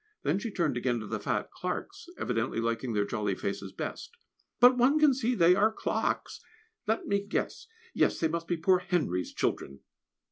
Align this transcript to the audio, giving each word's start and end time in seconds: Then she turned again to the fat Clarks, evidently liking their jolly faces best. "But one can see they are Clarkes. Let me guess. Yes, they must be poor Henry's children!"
Then 0.23 0.39
she 0.39 0.49
turned 0.49 0.77
again 0.77 0.99
to 1.01 1.05
the 1.05 1.19
fat 1.19 1.51
Clarks, 1.51 2.07
evidently 2.17 2.59
liking 2.59 2.93
their 2.93 3.05
jolly 3.05 3.35
faces 3.35 3.71
best. 3.71 4.09
"But 4.59 4.75
one 4.75 4.97
can 4.97 5.13
see 5.13 5.35
they 5.35 5.53
are 5.53 5.71
Clarkes. 5.71 6.41
Let 6.87 7.05
me 7.05 7.21
guess. 7.21 7.67
Yes, 7.93 8.19
they 8.19 8.27
must 8.27 8.47
be 8.47 8.57
poor 8.57 8.79
Henry's 8.79 9.31
children!" 9.31 9.81